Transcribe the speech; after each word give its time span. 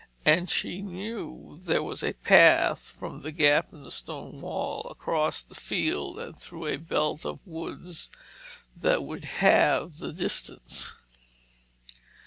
And 0.25 0.49
she 0.49 0.81
knew 0.81 1.61
there 1.63 1.83
was 1.83 2.01
a 2.01 2.13
path 2.13 2.79
from 2.97 3.21
the 3.21 3.31
gap 3.31 3.71
in 3.71 3.83
the 3.83 3.91
stone 3.91 4.41
wall, 4.41 4.87
across 4.89 5.43
the 5.43 5.53
field 5.53 6.17
and 6.17 6.35
through 6.35 6.65
a 6.65 6.77
belt 6.77 7.23
of 7.23 7.37
woods 7.45 8.09
that 8.75 9.03
would 9.03 9.25
halve 9.25 9.99
the 9.99 10.11
distance. 10.11 10.95